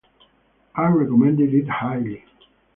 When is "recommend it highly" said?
0.87-2.25